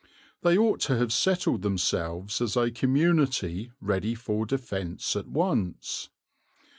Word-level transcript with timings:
They 0.41 0.57
ought 0.57 0.79
to 0.79 0.97
have 0.97 1.13
settled 1.13 1.61
themselves 1.61 2.41
as 2.41 2.57
a 2.57 2.71
community 2.71 3.71
ready 3.79 4.15
for 4.15 4.47
defence 4.47 5.15
at 5.15 5.27
once. 5.27 6.09